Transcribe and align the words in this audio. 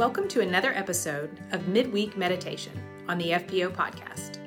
Welcome 0.00 0.28
to 0.28 0.40
another 0.40 0.72
episode 0.72 1.28
of 1.52 1.68
Midweek 1.68 2.16
Meditation 2.16 2.72
on 3.06 3.18
the 3.18 3.32
FPO 3.32 3.74
Podcast, 3.74 4.38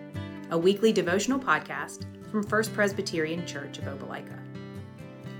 a 0.50 0.58
weekly 0.58 0.92
devotional 0.92 1.38
podcast 1.38 2.08
from 2.32 2.42
First 2.42 2.74
Presbyterian 2.74 3.46
Church 3.46 3.78
of 3.78 3.84
Opelika. 3.84 4.40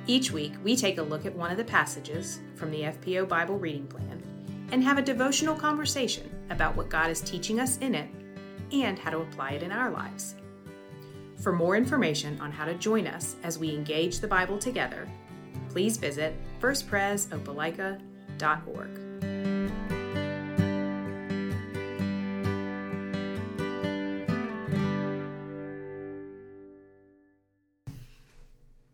Each 0.06 0.30
week, 0.30 0.54
we 0.64 0.76
take 0.76 1.00
a 1.00 1.02
look 1.02 1.26
at 1.26 1.36
one 1.36 1.50
of 1.50 1.58
the 1.58 1.64
passages 1.64 2.42
from 2.54 2.70
the 2.70 2.84
FPO 2.84 3.28
Bible 3.28 3.58
reading 3.58 3.88
plan 3.88 4.22
and 4.72 4.84
have 4.84 5.00
a 5.00 5.02
devotional 5.02 5.56
conversation 5.56 6.30
about 6.52 6.76
what 6.76 6.90
God 6.90 7.10
is 7.10 7.20
teaching 7.20 7.60
us 7.60 7.78
in 7.78 7.96
it 7.96 8.12
and 8.72 9.00
how 9.00 9.10
to 9.10 9.22
apply 9.22 9.54
it 9.54 9.64
in 9.64 9.72
our 9.72 9.90
lives. 9.90 10.36
For 11.42 11.52
more 11.52 11.76
information 11.76 12.40
on 12.40 12.52
how 12.52 12.66
to 12.66 12.76
join 12.76 13.08
us 13.08 13.36
as 13.42 13.58
we 13.58 13.74
engage 13.74 14.20
the 14.20 14.28
Bible 14.28 14.60
together, 14.60 15.10
please 15.70 15.98
visit 15.98 16.36
firstpresopelika.org. 16.62 19.13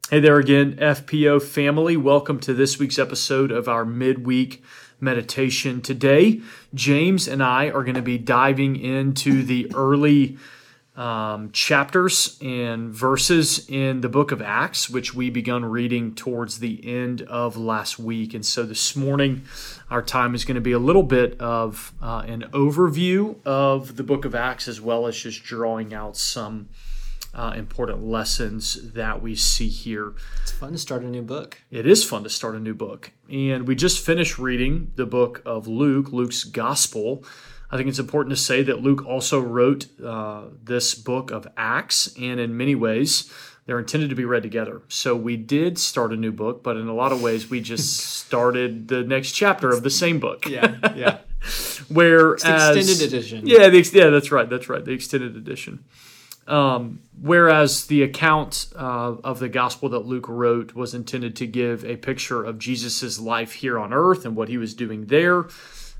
Hey 0.09 0.19
there 0.21 0.39
again, 0.39 0.73
FPO 0.77 1.39
family. 1.39 1.95
Welcome 1.95 2.39
to 2.39 2.55
this 2.55 2.79
week's 2.79 2.97
episode 2.97 3.51
of 3.51 3.67
our 3.67 3.85
midweek 3.85 4.63
meditation. 4.99 5.81
Today, 5.81 6.41
James 6.73 7.27
and 7.27 7.43
I 7.43 7.69
are 7.69 7.83
going 7.83 7.93
to 7.93 8.01
be 8.01 8.17
diving 8.17 8.75
into 8.75 9.43
the 9.43 9.71
early 9.75 10.39
um, 10.95 11.51
chapters 11.51 12.39
and 12.41 12.89
verses 12.89 13.69
in 13.69 14.01
the 14.01 14.09
book 14.09 14.31
of 14.31 14.41
Acts, 14.41 14.89
which 14.89 15.13
we 15.13 15.29
begun 15.29 15.63
reading 15.63 16.15
towards 16.15 16.57
the 16.57 16.83
end 16.83 17.21
of 17.21 17.55
last 17.55 17.99
week. 17.99 18.33
And 18.33 18.43
so 18.43 18.63
this 18.63 18.95
morning, 18.95 19.43
our 19.91 20.01
time 20.01 20.33
is 20.33 20.43
going 20.43 20.55
to 20.55 20.61
be 20.61 20.71
a 20.71 20.79
little 20.79 21.03
bit 21.03 21.39
of 21.39 21.93
uh, 22.01 22.23
an 22.25 22.45
overview 22.51 23.35
of 23.45 23.95
the 23.95 24.03
book 24.03 24.25
of 24.25 24.33
Acts, 24.33 24.67
as 24.67 24.81
well 24.81 25.05
as 25.05 25.15
just 25.15 25.43
drawing 25.43 25.93
out 25.93 26.17
some 26.17 26.67
uh, 27.33 27.53
important 27.55 28.03
lessons 28.03 28.91
that 28.93 29.21
we 29.21 29.35
see 29.35 29.69
here. 29.69 30.13
It's 30.41 30.51
fun 30.51 30.71
to 30.71 30.77
start 30.77 31.03
a 31.03 31.07
new 31.07 31.21
book. 31.21 31.61
It 31.71 31.85
is 31.85 32.03
fun 32.03 32.23
to 32.23 32.29
start 32.29 32.55
a 32.55 32.59
new 32.59 32.73
book. 32.73 33.11
And 33.31 33.67
we 33.67 33.75
just 33.75 34.03
finished 34.03 34.39
reading 34.39 34.91
the 34.95 35.05
book 35.05 35.41
of 35.45 35.67
Luke, 35.67 36.11
Luke's 36.11 36.43
Gospel. 36.43 37.23
I 37.71 37.77
think 37.77 37.87
it's 37.87 37.99
important 37.99 38.35
to 38.35 38.41
say 38.41 38.63
that 38.63 38.81
Luke 38.81 39.05
also 39.05 39.39
wrote 39.39 39.87
uh, 40.03 40.45
this 40.63 40.95
book 40.95 41.29
of 41.29 41.47
Acts, 41.55 42.15
and 42.19 42.39
in 42.39 42.57
many 42.57 42.73
ways, 42.73 43.31
they're 43.67 43.77
intended 43.77 44.09
to 44.09 44.15
be 44.15 44.25
read 44.25 44.41
together. 44.41 44.81
So 44.87 45.15
we 45.15 45.37
did 45.37 45.77
start 45.77 46.11
a 46.11 46.15
new 46.15 46.31
book, 46.31 46.63
but 46.63 46.77
in 46.77 46.87
a 46.87 46.93
lot 46.95 47.11
of 47.11 47.21
ways, 47.21 47.51
we 47.51 47.61
just 47.61 47.97
started 48.25 48.87
the 48.87 49.03
next 49.03 49.33
chapter 49.33 49.69
of 49.69 49.83
the 49.83 49.91
same 49.91 50.19
book. 50.19 50.49
Yeah, 50.49 50.77
yeah. 50.95 51.17
Whereas, 51.89 52.43
extended 52.43 53.01
edition. 53.07 53.45
Yeah, 53.45 53.69
the, 53.69 53.87
yeah, 53.93 54.09
that's 54.09 54.31
right. 54.31 54.49
That's 54.49 54.69
right. 54.69 54.83
The 54.83 54.91
extended 54.91 55.35
edition. 55.35 55.85
Um, 56.49 57.03
whereas 57.21 57.85
the 57.85 58.01
account 58.01 58.67
uh, 58.75 59.15
of 59.23 59.37
the 59.37 59.49
gospel 59.49 59.87
that 59.89 59.99
Luke 59.99 60.27
wrote 60.27 60.73
was 60.73 60.95
intended 60.95 61.35
to 61.37 61.47
give 61.47 61.85
a 61.85 61.95
picture 61.95 62.43
of 62.43 62.57
Jesus' 62.57 63.19
life 63.19 63.53
here 63.53 63.77
on 63.77 63.93
earth 63.93 64.25
and 64.25 64.35
what 64.35 64.49
he 64.49 64.57
was 64.57 64.73
doing 64.73 65.05
there. 65.05 65.45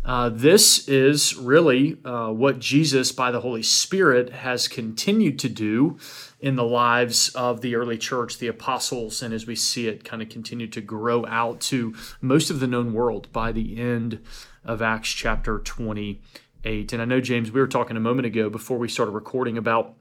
Uh, 0.03 0.30
this 0.30 0.88
is 0.88 1.36
really 1.36 1.97
uh, 2.03 2.30
what 2.30 2.58
Jesus, 2.58 3.11
by 3.11 3.30
the 3.31 3.42
Holy 3.42 3.61
Spirit, 3.61 4.31
has 4.31 4.67
continued 4.67 5.38
to 5.39 5.50
do 5.50 6.00
in 6.39 6.55
the 6.55 6.64
lives 6.64 7.30
of 7.36 7.61
the 7.61 7.75
early 7.75 7.97
church, 7.97 8.38
the 8.38 8.47
apostles, 8.47 9.22
and 9.22 9.33
as 9.33 9.45
we 9.45 9.55
see 9.55 9.88
it 9.88 10.05
kind 10.05 10.22
of 10.22 10.30
continue 10.30 10.67
to 10.67 10.81
grow 10.81 11.25
out 11.27 11.59
to 11.59 11.94
most 12.22 12.50
of 12.50 12.59
the 12.59 12.67
known 12.67 12.94
world 12.94 13.31
by 13.31 13.52
the 13.52 13.80
end 13.80 14.20
of 14.64 14.81
Acts 14.81 15.09
chapter 15.09 15.59
28. 15.59 16.93
And 16.93 17.02
I 17.02 17.05
know, 17.05 17.20
James, 17.21 17.52
we 17.52 17.59
were 17.59 17.67
talking 17.67 17.98
a 17.98 17.99
moment 17.99 18.26
ago 18.26 18.49
before 18.49 18.77
we 18.77 18.88
started 18.88 19.11
recording 19.11 19.58
about 19.58 19.95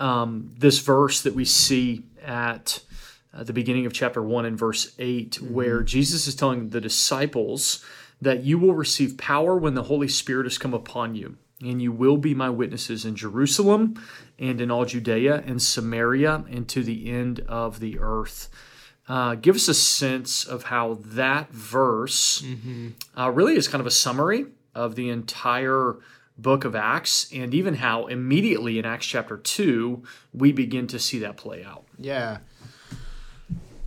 um, 0.00 0.52
this 0.58 0.80
verse 0.80 1.20
that 1.22 1.34
we 1.34 1.44
see 1.44 2.04
at 2.24 2.80
uh, 3.32 3.44
the 3.44 3.52
beginning 3.52 3.86
of 3.86 3.92
chapter 3.92 4.22
1 4.22 4.44
and 4.44 4.58
verse 4.58 4.92
8, 4.98 5.30
mm-hmm. 5.30 5.54
where 5.54 5.82
Jesus 5.82 6.26
is 6.26 6.34
telling 6.34 6.70
the 6.70 6.80
disciples 6.80 7.84
that 8.20 8.42
you 8.42 8.58
will 8.58 8.74
receive 8.74 9.16
power 9.16 9.56
when 9.56 9.74
the 9.74 9.84
Holy 9.84 10.08
Spirit 10.08 10.44
has 10.44 10.58
come 10.58 10.74
upon 10.74 11.14
you, 11.14 11.36
and 11.60 11.80
you 11.80 11.92
will 11.92 12.16
be 12.16 12.34
my 12.34 12.50
witnesses 12.50 13.04
in 13.04 13.14
Jerusalem 13.14 14.02
and 14.38 14.60
in 14.60 14.70
all 14.70 14.84
Judea 14.84 15.42
and 15.46 15.62
Samaria 15.62 16.44
and 16.50 16.68
to 16.68 16.82
the 16.82 17.10
end 17.10 17.40
of 17.40 17.80
the 17.80 17.98
earth. 17.98 18.48
Uh, 19.08 19.34
give 19.34 19.56
us 19.56 19.68
a 19.68 19.74
sense 19.74 20.44
of 20.44 20.64
how 20.64 20.98
that 21.04 21.50
verse 21.50 22.42
mm-hmm. 22.42 22.88
uh, 23.18 23.30
really 23.30 23.56
is 23.56 23.68
kind 23.68 23.80
of 23.80 23.86
a 23.86 23.90
summary 23.90 24.46
of 24.74 24.94
the 24.94 25.08
entire 25.08 25.96
book 26.42 26.64
of 26.64 26.74
Acts 26.74 27.30
and 27.32 27.54
even 27.54 27.74
how 27.74 28.06
immediately 28.06 28.78
in 28.78 28.84
Acts 28.84 29.06
chapter 29.06 29.36
2 29.36 30.02
we 30.32 30.52
begin 30.52 30.86
to 30.88 30.98
see 30.98 31.18
that 31.20 31.36
play 31.36 31.64
out. 31.64 31.84
Yeah. 31.98 32.38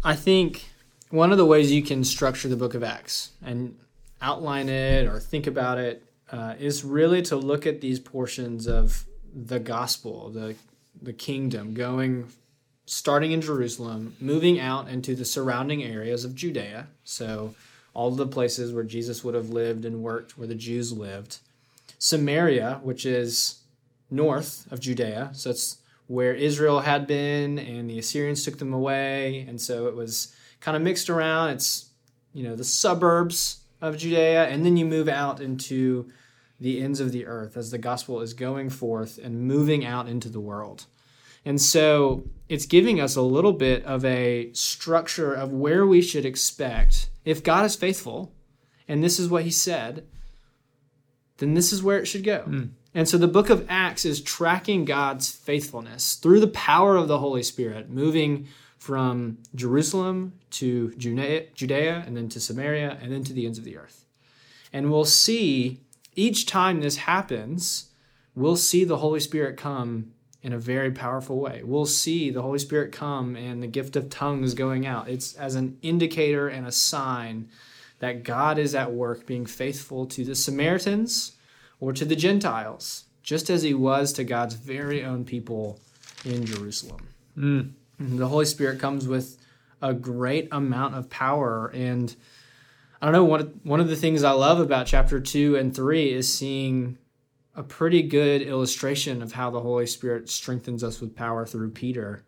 I 0.03 0.15
think 0.15 0.65
one 1.09 1.31
of 1.31 1.37
the 1.37 1.45
ways 1.45 1.71
you 1.71 1.83
can 1.83 2.03
structure 2.03 2.47
the 2.47 2.55
book 2.55 2.73
of 2.73 2.83
Acts 2.83 3.31
and 3.43 3.77
outline 4.21 4.69
it 4.69 5.07
or 5.07 5.19
think 5.19 5.47
about 5.47 5.77
it 5.77 6.03
uh, 6.31 6.55
is 6.59 6.83
really 6.83 7.21
to 7.21 7.35
look 7.35 7.67
at 7.67 7.81
these 7.81 7.99
portions 7.99 8.67
of 8.67 9.05
the 9.33 9.59
gospel, 9.59 10.29
the 10.29 10.55
the 11.01 11.13
kingdom 11.13 11.73
going 11.73 12.27
starting 12.85 13.31
in 13.31 13.41
Jerusalem, 13.41 14.15
moving 14.19 14.59
out 14.59 14.87
into 14.87 15.15
the 15.15 15.25
surrounding 15.25 15.83
areas 15.83 16.25
of 16.25 16.35
Judea. 16.35 16.87
So 17.03 17.55
all 17.93 18.11
the 18.11 18.27
places 18.27 18.73
where 18.73 18.83
Jesus 18.83 19.23
would 19.23 19.35
have 19.35 19.49
lived 19.49 19.85
and 19.85 20.01
worked, 20.01 20.37
where 20.37 20.47
the 20.47 20.55
Jews 20.55 20.91
lived 20.91 21.39
Samaria, 22.03 22.81
which 22.83 23.05
is 23.05 23.61
north 24.11 24.69
of 24.69 24.81
Judea. 24.81 25.29
So 25.31 25.51
it's 25.51 25.77
where 26.07 26.33
Israel 26.33 26.81
had 26.81 27.07
been, 27.07 27.57
and 27.57 27.89
the 27.89 27.97
Assyrians 27.97 28.43
took 28.43 28.57
them 28.57 28.73
away. 28.73 29.45
And 29.47 29.61
so 29.61 29.87
it 29.87 29.95
was 29.95 30.35
kind 30.59 30.75
of 30.75 30.83
mixed 30.83 31.09
around. 31.09 31.51
It's, 31.51 31.91
you 32.33 32.43
know, 32.43 32.57
the 32.57 32.65
suburbs 32.65 33.61
of 33.79 33.95
Judea. 33.95 34.49
And 34.49 34.65
then 34.65 34.75
you 34.75 34.83
move 34.83 35.07
out 35.07 35.39
into 35.39 36.11
the 36.59 36.81
ends 36.81 36.99
of 36.99 37.13
the 37.13 37.25
earth 37.25 37.55
as 37.55 37.71
the 37.71 37.77
gospel 37.77 38.19
is 38.19 38.33
going 38.33 38.69
forth 38.69 39.17
and 39.17 39.47
moving 39.47 39.85
out 39.85 40.09
into 40.09 40.27
the 40.27 40.41
world. 40.41 40.87
And 41.45 41.61
so 41.61 42.25
it's 42.49 42.65
giving 42.65 42.99
us 42.99 43.15
a 43.15 43.21
little 43.21 43.53
bit 43.53 43.85
of 43.85 44.03
a 44.03 44.51
structure 44.51 45.33
of 45.33 45.53
where 45.53 45.87
we 45.87 46.01
should 46.01 46.25
expect, 46.25 47.07
if 47.23 47.41
God 47.41 47.63
is 47.63 47.77
faithful, 47.77 48.33
and 48.89 49.01
this 49.01 49.19
is 49.19 49.29
what 49.29 49.45
he 49.45 49.51
said, 49.51 50.05
then 51.43 51.53
this 51.53 51.73
is 51.73 51.83
where 51.83 51.99
it 51.99 52.05
should 52.05 52.23
go. 52.23 52.43
Mm. 52.47 52.69
And 52.95 53.09
so 53.09 53.17
the 53.17 53.27
book 53.27 53.49
of 53.49 53.65
Acts 53.69 54.05
is 54.05 54.21
tracking 54.21 54.85
God's 54.85 55.31
faithfulness 55.31 56.15
through 56.15 56.39
the 56.39 56.47
power 56.47 56.95
of 56.95 57.07
the 57.07 57.19
Holy 57.19 57.43
Spirit, 57.43 57.89
moving 57.89 58.47
from 58.77 59.37
Jerusalem 59.55 60.33
to 60.51 60.93
Judea, 60.95 61.45
Judea 61.55 62.03
and 62.05 62.15
then 62.15 62.29
to 62.29 62.39
Samaria 62.39 62.97
and 63.01 63.11
then 63.11 63.23
to 63.23 63.33
the 63.33 63.45
ends 63.45 63.57
of 63.57 63.63
the 63.63 63.77
earth. 63.77 64.05
And 64.71 64.91
we'll 64.91 65.05
see 65.05 65.79
each 66.15 66.45
time 66.45 66.81
this 66.81 66.97
happens, 66.97 67.89
we'll 68.35 68.57
see 68.57 68.83
the 68.83 68.97
Holy 68.97 69.19
Spirit 69.19 69.57
come 69.57 70.11
in 70.43 70.51
a 70.51 70.59
very 70.59 70.91
powerful 70.91 71.39
way. 71.39 71.61
We'll 71.63 71.85
see 71.85 72.29
the 72.29 72.41
Holy 72.41 72.59
Spirit 72.59 72.91
come 72.91 73.35
and 73.35 73.63
the 73.63 73.67
gift 73.67 73.95
of 73.95 74.09
tongues 74.09 74.53
going 74.53 74.85
out. 74.85 75.07
It's 75.07 75.33
as 75.35 75.55
an 75.55 75.77
indicator 75.81 76.49
and 76.49 76.67
a 76.67 76.71
sign 76.71 77.49
that 78.03 78.23
God 78.23 78.57
is 78.57 78.75
at 78.75 78.91
work 78.91 79.25
being 79.25 79.45
faithful 79.45 80.05
to 80.07 80.25
the 80.25 80.35
Samaritans 80.35 81.37
or 81.79 81.93
to 81.93 82.03
the 82.03 82.17
Gentiles, 82.17 83.05
just 83.21 83.49
as 83.49 83.63
he 83.63 83.73
was 83.73 84.11
to 84.11 84.25
God's 84.25 84.55
very 84.55 85.05
own 85.05 85.23
people 85.23 85.79
in 86.25 86.45
Jerusalem. 86.45 87.07
Mm. 87.37 87.71
The 87.97 88.27
Holy 88.27 88.43
Spirit 88.43 88.81
comes 88.81 89.07
with 89.07 89.37
a 89.81 89.93
great 89.93 90.49
amount 90.51 90.95
of 90.95 91.09
power. 91.09 91.71
And 91.73 92.13
I 93.01 93.05
don't 93.05 93.13
know, 93.13 93.23
one, 93.23 93.61
one 93.63 93.79
of 93.79 93.87
the 93.87 93.95
things 93.95 94.21
I 94.21 94.31
love 94.31 94.59
about 94.59 94.85
chapter 94.85 95.21
2 95.21 95.55
and 95.55 95.73
3 95.73 96.11
is 96.11 96.31
seeing 96.31 96.97
a 97.55 97.63
pretty 97.63 98.01
good 98.01 98.41
illustration 98.41 99.21
of 99.21 99.31
how 99.31 99.49
the 99.49 99.61
Holy 99.61 99.87
Spirit 99.87 100.29
strengthens 100.29 100.83
us 100.83 100.99
with 100.99 101.15
power 101.15 101.45
through 101.45 101.71
Peter. 101.71 102.25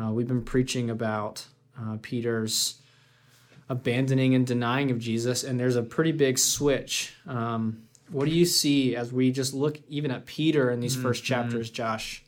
Uh, 0.00 0.12
we've 0.12 0.28
been 0.28 0.44
preaching 0.44 0.88
about 0.88 1.44
uh, 1.76 1.96
Peter's 2.02 2.80
abandoning 3.68 4.34
and 4.34 4.46
denying 4.46 4.90
of 4.90 4.98
Jesus, 4.98 5.44
and 5.44 5.58
there's 5.58 5.76
a 5.76 5.82
pretty 5.82 6.12
big 6.12 6.38
switch. 6.38 7.14
Um, 7.26 7.82
what 8.10 8.24
do 8.24 8.30
you 8.30 8.46
see 8.46 8.96
as 8.96 9.12
we 9.12 9.30
just 9.30 9.52
look 9.52 9.78
even 9.88 10.10
at 10.10 10.26
Peter 10.26 10.70
in 10.70 10.80
these 10.80 10.94
mm-hmm. 10.94 11.02
first 11.02 11.24
chapters, 11.24 11.70
Josh, 11.70 12.24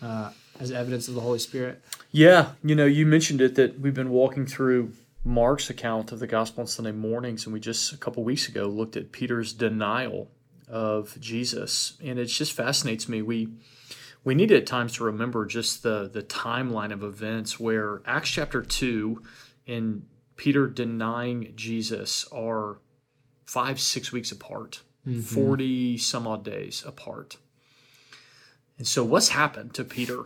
uh, 0.00 0.30
as 0.58 0.72
evidence 0.72 1.08
of 1.08 1.14
the 1.14 1.20
Holy 1.20 1.38
Spirit? 1.38 1.82
Yeah, 2.10 2.52
you 2.64 2.74
know, 2.74 2.86
you 2.86 3.04
mentioned 3.04 3.40
it 3.40 3.54
that 3.56 3.78
we've 3.80 3.94
been 3.94 4.10
walking 4.10 4.46
through 4.46 4.92
Mark's 5.24 5.68
account 5.68 6.12
of 6.12 6.20
the 6.20 6.26
gospel 6.26 6.62
on 6.62 6.66
Sunday 6.66 6.92
mornings, 6.92 7.44
and 7.44 7.52
we 7.52 7.60
just 7.60 7.92
a 7.92 7.98
couple 7.98 8.24
weeks 8.24 8.48
ago 8.48 8.66
looked 8.66 8.96
at 8.96 9.12
Peter's 9.12 9.52
denial 9.52 10.30
of 10.66 11.18
Jesus, 11.20 11.98
and 12.02 12.18
it 12.18 12.26
just 12.26 12.52
fascinates 12.52 13.08
me. 13.08 13.20
We 13.20 13.48
we 14.24 14.34
need 14.34 14.50
at 14.52 14.66
times 14.66 14.94
to 14.94 15.04
remember 15.04 15.44
just 15.44 15.82
the 15.82 16.08
the 16.10 16.22
timeline 16.22 16.92
of 16.92 17.02
events 17.02 17.60
where 17.60 18.00
Acts 18.06 18.30
chapter 18.30 18.62
two 18.62 19.22
in 19.66 20.04
Peter 20.38 20.68
denying 20.68 21.52
Jesus 21.56 22.26
are 22.32 22.78
five, 23.44 23.78
six 23.78 24.12
weeks 24.12 24.32
apart, 24.32 24.80
mm-hmm. 25.06 25.20
40 25.20 25.98
some 25.98 26.26
odd 26.26 26.44
days 26.44 26.82
apart. 26.86 27.36
And 28.78 28.86
so, 28.86 29.04
what's 29.04 29.30
happened 29.30 29.74
to 29.74 29.84
Peter 29.84 30.24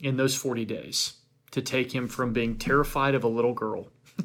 in 0.00 0.16
those 0.16 0.36
40 0.36 0.64
days 0.64 1.14
to 1.50 1.60
take 1.60 1.92
him 1.92 2.08
from 2.08 2.32
being 2.32 2.56
terrified 2.56 3.14
of 3.14 3.24
a 3.24 3.28
little 3.28 3.52
girl 3.54 3.88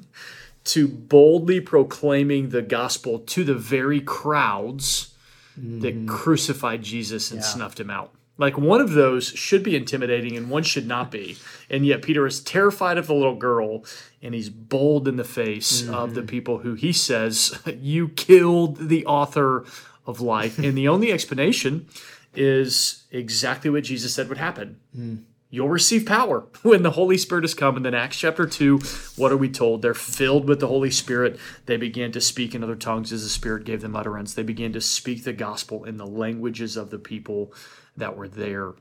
to 0.65 0.87
boldly 0.87 1.59
proclaiming 1.59 2.49
the 2.49 2.61
gospel 2.61 3.19
to 3.19 3.43
the 3.43 3.55
very 3.55 3.99
crowds 3.99 5.15
that 5.57 5.95
mm-hmm. 5.95 6.07
crucified 6.07 6.83
Jesus 6.83 7.31
and 7.31 7.41
Yeah. 7.41 7.47
snuffed 7.47 7.79
him 7.79 7.89
out? 7.89 8.13
Like 8.39 8.57
one 8.57 8.79
of 8.79 8.93
those 8.93 9.27
should 9.27 9.63
be 9.63 9.75
intimidating 9.75 10.37
and 10.37 10.49
one 10.49 10.63
should 10.63 10.87
not 10.87 11.11
be. 11.11 11.37
And 11.69 11.85
yet 11.85 12.01
Peter 12.01 12.25
is 12.25 12.39
terrified 12.39 12.97
of 12.97 13.07
the 13.07 13.13
little 13.13 13.35
girl 13.35 13.83
and 14.21 14.33
he's 14.33 14.49
bold 14.49 15.09
in 15.09 15.17
the 15.17 15.25
face 15.25 15.87
of 15.89 16.13
the 16.13 16.21
mm-hmm. 16.21 16.27
people 16.27 16.57
who 16.59 16.73
he 16.73 16.93
says, 16.93 17.59
You 17.79 18.09
killed 18.09 18.87
the 18.87 19.05
author 19.05 19.65
of 20.07 20.21
life. 20.21 20.57
and 20.57 20.77
the 20.77 20.87
only 20.87 21.11
explanation 21.11 21.87
is 22.33 23.03
exactly 23.11 23.69
what 23.69 23.83
Jesus 23.83 24.15
said 24.15 24.29
would 24.29 24.37
happen. 24.37 24.79
Hmm. 24.95 25.15
You'll 25.51 25.69
receive 25.69 26.05
power 26.05 26.45
when 26.61 26.83
the 26.83 26.91
Holy 26.91 27.17
Spirit 27.17 27.43
has 27.43 27.53
come. 27.53 27.75
And 27.75 27.83
then 27.83 27.93
Acts 27.93 28.17
chapter 28.17 28.45
2, 28.45 28.79
what 29.17 29.33
are 29.33 29.37
we 29.37 29.49
told? 29.49 29.81
They're 29.81 29.93
filled 29.93 30.47
with 30.47 30.61
the 30.61 30.67
Holy 30.67 30.91
Spirit. 30.91 31.39
They 31.65 31.75
began 31.75 32.13
to 32.13 32.21
speak 32.21 32.55
in 32.55 32.63
other 32.63 32.75
tongues 32.75 33.11
as 33.11 33.23
the 33.23 33.29
Spirit 33.29 33.65
gave 33.65 33.81
them 33.81 33.95
utterance. 33.95 34.33
They 34.33 34.43
began 34.43 34.71
to 34.73 34.81
speak 34.81 35.23
the 35.23 35.33
gospel 35.33 35.83
in 35.83 35.97
the 35.97 36.07
languages 36.07 36.77
of 36.77 36.89
the 36.89 36.99
people 36.99 37.53
that 37.99 38.17
were 38.17 38.27
there. 38.27 38.73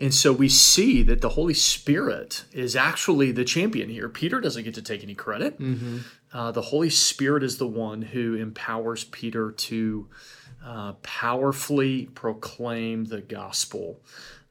And 0.00 0.14
so 0.14 0.32
we 0.32 0.48
see 0.48 1.02
that 1.02 1.20
the 1.22 1.30
Holy 1.30 1.54
Spirit 1.54 2.44
is 2.52 2.76
actually 2.76 3.32
the 3.32 3.44
champion 3.44 3.88
here. 3.88 4.08
Peter 4.08 4.40
doesn't 4.40 4.62
get 4.62 4.74
to 4.74 4.82
take 4.82 5.02
any 5.02 5.14
credit. 5.14 5.58
Uh, 6.32 6.52
the 6.52 6.62
Holy 6.62 6.90
Spirit 6.90 7.42
is 7.42 7.58
the 7.58 7.66
one 7.66 8.02
who 8.02 8.34
empowers 8.34 9.04
Peter 9.04 9.50
to 9.50 10.08
uh, 10.64 10.92
powerfully 11.02 12.06
proclaim 12.14 13.06
the 13.06 13.20
gospel. 13.20 14.00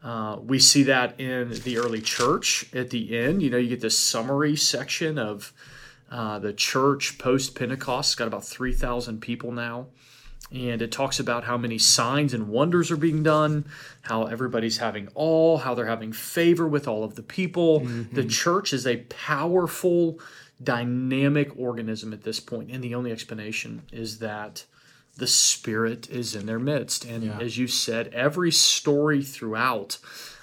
Uh, 0.04 0.38
we 0.42 0.60
see 0.60 0.84
that 0.84 1.20
in 1.20 1.50
the 1.64 1.78
early 1.78 2.02
church 2.02 2.74
at 2.74 2.90
the 2.90 3.18
end. 3.18 3.42
You 3.42 3.50
know, 3.50 3.58
you 3.58 3.70
get 3.70 3.82
this 3.82 3.98
summary 3.98 4.56
section 4.56 5.18
of 5.18 5.54
uh, 6.12 6.40
the 6.40 6.54
church 6.54 7.18
post 7.18 7.56
Pentecost. 7.56 8.10
It's 8.10 8.16
got 8.16 8.28
about 8.28 8.46
3,000 8.46 9.22
people 9.22 9.52
now. 9.52 9.88
And 10.52 10.82
it 10.82 10.92
talks 10.92 11.20
about 11.20 11.44
how 11.44 11.58
many 11.58 11.78
signs 11.78 12.34
and 12.34 12.48
wonders 12.48 12.90
are 12.90 12.98
being 12.98 13.22
done, 13.22 13.66
how 14.04 14.26
everybody's 14.26 14.78
having 14.78 15.10
all, 15.14 15.58
how 15.58 15.76
they're 15.76 15.86
having 15.86 16.14
favor 16.14 16.68
with 16.68 16.88
all 16.88 17.04
of 17.04 17.16
the 17.16 17.24
people. 17.24 17.80
The 17.80 17.86
mm-hmm. 17.86 18.28
church 18.30 18.72
is 18.72 18.88
a 18.88 18.98
powerful, 19.10 20.20
dynamic 20.64 21.58
organism 21.60 22.14
at 22.14 22.24
this. 22.24 22.42
And 22.50 22.84
the 22.84 22.96
only 22.96 23.12
explanation 23.12 23.84
is 23.92 24.20
that 24.20 24.66
the 25.18 25.28
Spirit 25.28 26.10
is 26.10 26.36
in 26.36 26.46
their 26.46 26.60
midst. 26.60 27.04
And 27.04 27.24
Yeah. 27.24 27.40
as 27.40 27.58
you 27.58 27.68
said, 27.68 28.08
every 28.14 28.52
story 28.52 29.24
throughout, 29.24 29.98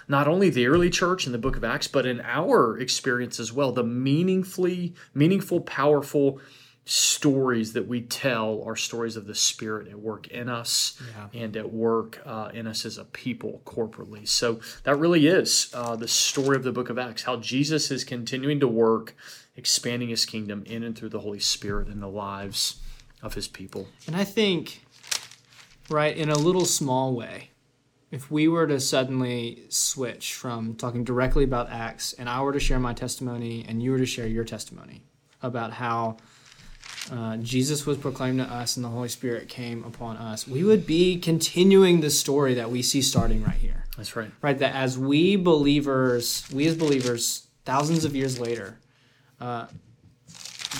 not 0.07 0.29
only 0.29 0.51
the 0.51 0.67
early 0.67 0.91
church 0.91 1.27
in 1.27 1.33
the 1.33 1.39
book 1.39 1.57
of 1.57 1.65
Acts, 1.65 1.89
but 1.89 2.05
in 2.05 2.21
our 2.21 2.77
experience 2.79 3.41
as 3.41 3.53
well, 3.53 3.73
the 3.73 3.85
meaningfully, 3.85 4.95
meaningful, 5.15 5.61
powerful 5.61 6.41
stories 6.87 7.73
that 7.73 7.89
we 7.89 8.03
tell 8.03 8.63
are 8.67 8.77
stories 8.77 9.17
of 9.17 9.27
the 9.27 9.35
Spirit 9.35 9.89
at 9.89 9.99
work 9.99 10.27
in 10.29 10.49
us 10.49 11.01
Yeah. 11.33 11.41
and 11.43 11.57
at 11.57 11.73
work 11.73 12.21
uh, 12.27 12.51
in 12.53 12.67
us 12.67 12.85
as 12.85 12.99
a 12.99 13.05
people 13.05 13.63
corporately. 13.65 14.29
So 14.29 14.61
that 14.83 14.97
really 14.99 15.27
is 15.27 15.71
uh, 15.75 15.97
the 15.97 16.09
story 16.09 16.57
of 16.57 16.63
the 16.63 16.73
book 16.73 16.91
of 16.91 16.99
Acts, 16.99 17.23
how 17.23 17.37
Jesus 17.37 17.91
is 17.91 18.05
continuing 18.05 18.61
to 18.61 18.69
work, 18.69 19.17
expanding 19.57 20.11
his 20.11 20.27
kingdom 20.27 20.63
in 20.67 20.83
and 20.83 20.97
through 20.97 21.09
the 21.11 21.21
Holy 21.21 21.41
Spirit 21.41 21.89
in 21.89 22.01
the 22.01 22.09
lives 22.09 22.81
of 23.23 23.33
his 23.35 23.49
people. 23.49 23.89
And 24.07 24.15
I 24.15 24.25
think, 24.25 24.85
right, 25.89 26.15
in 26.15 26.29
a 26.29 26.37
little 26.37 26.67
small 26.67 27.15
way, 27.15 27.51
if 28.11 28.31
we 28.31 28.47
were 28.47 28.67
to 28.67 28.79
suddenly 28.79 29.65
switch 29.71 30.35
from 30.35 30.75
talking 30.77 31.03
directly 31.03 31.45
about 31.45 31.71
Acts 31.71 32.13
and 32.13 32.29
I 32.29 32.43
were 32.43 32.53
to 32.53 32.61
share 32.61 32.79
my 32.79 32.93
testimony 32.93 33.65
and 33.67 33.83
you 33.83 33.91
were 33.91 33.99
to 33.99 34.07
share 34.07 34.27
your 34.27 34.45
testimony 34.45 35.03
about 35.43 35.73
how 35.73 36.19
uh, 37.13 37.37
Jesus 37.39 37.85
was 37.85 37.99
proclaimed 37.99 38.39
to 38.39 38.45
us 38.45 38.77
and 38.77 38.85
the 38.85 38.89
Holy 38.89 39.09
Spirit 39.09 39.49
came 39.49 39.85
upon 39.85 40.17
us, 40.17 40.49
we 40.49 40.65
would 40.65 40.87
be 40.87 41.19
continuing 41.19 42.01
the 42.01 42.11
story 42.11 42.55
that 42.55 42.71
we 42.71 42.83
see 42.83 43.03
starting 43.03 43.43
right 43.43 43.57
here. 43.57 43.85
That's 43.97 44.17
right. 44.17 44.31
Right, 44.41 44.59
that 44.59 44.75
as 44.75 44.99
we 44.99 45.37
believers, 45.37 46.49
we 46.53 46.67
as 46.67 46.77
believers, 46.77 47.47
thousands 47.65 48.05
of 48.05 48.17
years 48.17 48.39
later, 48.39 48.79
uh, 49.41 49.67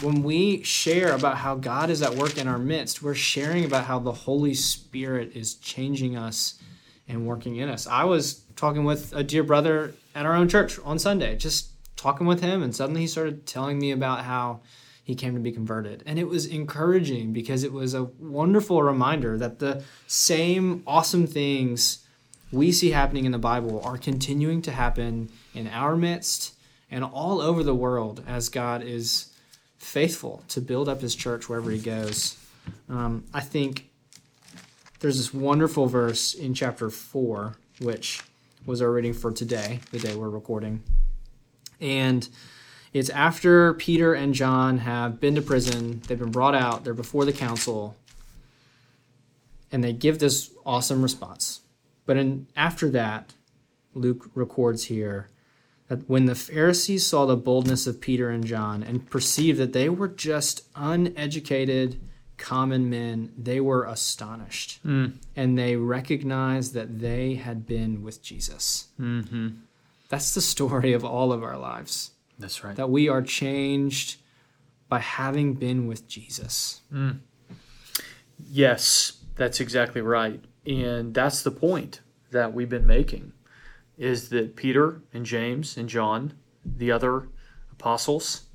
when 0.01 0.23
we 0.23 0.63
share 0.63 1.15
about 1.15 1.39
how 1.39 1.55
God 1.55 1.91
is 1.91 2.03
at 2.03 2.15
work 2.15 2.39
in 2.39 2.49
our 2.49 2.59
midst, 2.59 3.03
we're 3.03 3.15
sharing 3.15 3.65
about 3.65 3.85
how 3.85 3.99
the 3.99 4.13
Holy 4.13 4.55
Spirit 4.55 5.33
is 5.35 5.55
changing 5.55 6.17
us 6.17 6.59
and 7.07 7.27
working 7.27 7.57
in 7.57 7.69
us. 7.69 7.87
I 7.87 8.05
was 8.05 8.45
talking 8.57 8.85
with 8.85 9.13
a 9.13 9.23
dear 9.23 9.43
brother 9.43 9.95
at 10.15 10.27
our 10.27 10.35
own 10.35 10.49
church 10.49 10.79
on 10.85 10.99
Sunday, 10.99 11.37
just 11.37 11.71
talking 11.97 12.27
with 12.27 12.41
him, 12.41 12.63
and 12.63 12.75
suddenly 12.75 13.03
he 13.03 13.07
started 13.07 13.47
telling 13.47 13.79
me 13.79 13.93
about 13.93 14.25
how 14.25 14.61
he 15.05 15.15
came 15.15 15.35
to 15.35 15.41
be 15.41 15.53
converted. 15.53 16.03
And 16.07 16.19
it 16.19 16.27
was 16.27 16.47
encouraging 16.47 17.33
because 17.33 17.63
it 17.63 17.73
was 17.73 17.95
a 17.95 18.05
wonderful 18.05 18.83
reminder 18.83 19.37
that 19.37 19.59
the 19.59 19.85
same 20.07 20.83
awesome 20.87 21.27
things 21.27 22.05
we 22.51 22.73
see 22.73 22.91
happening 22.91 23.27
in 23.27 23.33
the 23.33 23.39
Bible 23.39 23.83
are 23.85 23.99
continuing 23.99 24.63
to 24.63 24.73
happen 24.73 25.29
in 25.55 25.69
our 25.69 25.95
midst 25.95 26.55
and 26.91 27.05
all 27.05 27.41
over 27.41 27.63
the 27.63 27.75
world 27.75 28.23
as 28.27 28.49
God 28.49 28.83
is 28.83 29.33
faithful 29.77 30.43
to 30.49 30.61
build 30.61 30.89
up 30.89 31.03
his 31.03 31.15
church 31.15 31.49
wherever 31.49 31.71
he 31.71 31.79
goes. 31.79 32.39
Um, 32.89 33.25
I 33.35 33.41
think 33.41 33.91
there's 35.01 35.19
this 35.19 35.35
wonderful 35.35 35.87
verse 35.87 36.33
in 36.33 36.55
chapter 36.55 36.89
4, 36.89 37.57
which 37.81 38.23
was 38.65 38.81
our 38.81 38.91
reading 38.91 39.13
for 39.13 39.31
today, 39.31 39.81
the 39.91 39.99
day 39.99 40.15
we're 40.15 40.31
recording. 40.31 40.83
And 41.79 42.27
it's 42.95 43.11
after 43.11 43.75
Peter 43.75 44.15
and 44.15 44.33
John 44.33 44.79
have 44.79 45.21
been 45.21 45.35
to 45.35 45.43
prison, 45.43 46.01
they've 46.07 46.19
been 46.19 46.31
brought 46.31 46.55
out, 46.55 46.85
they're 46.85 46.95
before 46.95 47.27
the 47.27 47.33
council, 47.33 47.97
and 49.71 49.85
they 49.85 49.93
give 49.93 50.21
this 50.21 50.51
awesome 50.65 51.03
response. 51.03 51.61
But 52.07 52.17
in, 52.17 52.47
after 52.57 52.89
that, 52.91 53.35
Luke 53.95 54.31
records 54.35 54.85
here 54.85 55.29
that 55.89 56.09
when 56.09 56.27
the 56.27 56.35
Pharisees 56.35 57.07
saw 57.07 57.27
the 57.27 57.37
boldness 57.37 57.87
of 57.87 58.01
Peter 58.01 58.31
and 58.31 58.47
John 58.47 58.83
and 58.83 59.11
perceived 59.11 59.59
that 59.59 59.73
they 59.73 59.89
were 59.89 60.09
just 60.09 60.63
uneducated, 60.75 62.01
common 62.37 62.89
men, 62.89 63.33
they 63.37 63.61
were 63.61 63.85
astonished. 63.85 64.81
And 65.37 65.59
they 65.59 65.77
recognized 65.77 66.75
that 66.75 67.01
they 67.01 67.35
had 67.35 67.67
been 67.67 68.03
with 68.03 68.23
Jesus. 68.23 68.89
Mm-hmm. 69.01 69.49
That's 70.09 70.35
the 70.35 70.41
story 70.41 70.93
of 70.93 71.05
all 71.05 71.33
of 71.33 71.43
our 71.43 71.59
lives, 71.59 72.13
That's 72.39 72.65
right. 72.65 72.77
that 72.77 72.91
we 72.91 73.09
are 73.09 73.23
changed 73.23 74.17
by 74.89 74.99
having 74.99 75.55
been 75.55 75.87
with 75.87 76.07
Jesus. 76.09 76.83
Yes, 78.51 79.19
that's 79.37 79.61
exactly 79.61 80.01
right. 80.01 80.45
And 80.67 81.15
that's 81.15 81.43
the 81.43 81.51
point 81.51 82.01
that 82.31 82.53
we've 82.53 82.69
been 82.69 82.87
making 82.87 83.33
is 83.97 84.29
that 84.31 84.57
Peter 84.57 85.03
and 85.13 85.25
James 85.25 85.77
and 85.77 85.89
John, 85.89 86.35
the 86.65 86.91
other 86.91 87.29
apostles, 87.73 88.47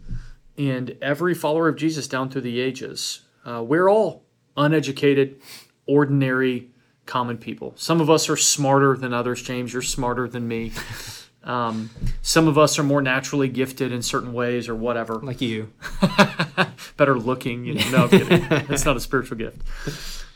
and 0.58 0.98
every 1.02 1.34
follower 1.34 1.70
of 1.70 1.78
Jesus 1.78 2.08
down 2.08 2.30
through 2.30 2.42
the 2.42 2.60
ages, 2.60 3.22
uh, 3.46 3.64
we're 3.64 3.88
all 3.90 4.26
uneducated, 4.58 5.42
ordinary, 5.86 6.72
common 7.06 7.38
people. 7.38 7.74
Some 7.78 8.02
of 8.02 8.10
us 8.10 8.30
are 8.30 8.36
smarter 8.38 8.98
than 8.98 9.14
others. 9.14 9.42
James, 9.42 9.72
you're 9.74 9.82
smarter 9.82 10.28
than 10.28 10.48
me. 10.48 10.72
Um, 11.50 11.90
some 12.22 12.48
of 12.48 12.58
us 12.60 12.78
are 12.78 12.84
more 12.84 13.02
naturally 13.02 13.50
gifted 13.50 13.92
in 13.92 14.02
certain 14.04 14.34
ways 14.34 14.70
or 14.70 14.76
whatever 14.76 15.16
Like 15.16 15.42
you. 15.42 15.74
better 16.98 17.18
looking. 17.18 17.66
You 17.66 17.74
know, 17.76 17.90
no, 17.90 17.98
I'm 18.04 18.10
kidding. 18.10 18.48
That's 18.68 18.86
not 18.86 18.96
a 18.98 19.00
spiritual 19.00 19.38
gift. 19.38 19.62